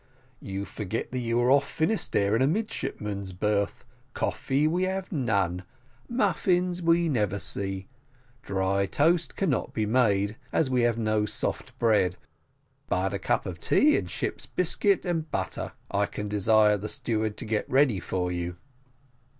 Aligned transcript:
"You 0.39 0.65
forget 0.65 1.11
that 1.11 1.19
you 1.19 1.39
are 1.41 1.51
off 1.51 1.69
Finisterre, 1.69 2.35
in 2.35 2.41
a 2.41 2.47
midshipman's 2.47 3.33
berth: 3.33 3.85
coffee 4.15 4.67
we 4.67 4.81
have 4.85 5.11
none 5.11 5.63
muffins 6.09 6.81
we 6.81 7.07
never 7.07 7.37
see 7.37 7.87
dry 8.41 8.87
toast 8.87 9.35
cannot 9.35 9.75
be 9.75 9.85
made, 9.85 10.37
as 10.51 10.71
we 10.71 10.81
have 10.81 10.97
no 10.97 11.27
soft 11.27 11.77
bread; 11.77 12.15
but 12.87 13.13
a 13.13 13.19
cup 13.19 13.45
of 13.45 13.59
tea, 13.59 13.95
and 13.95 14.09
ship's 14.09 14.47
biscuit 14.47 15.05
and 15.05 15.29
butter, 15.29 15.73
I 15.91 16.07
can 16.07 16.27
desire 16.27 16.77
the 16.77 16.89
steward 16.89 17.37
to 17.37 17.45
get 17.45 17.69
ready 17.69 17.99
for 17.99 18.31
you." 18.31 18.55